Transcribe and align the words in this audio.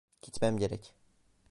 Gitmem 0.21 0.57
gerek. 0.57 0.95